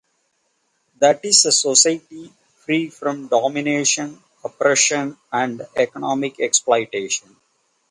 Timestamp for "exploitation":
6.39-7.35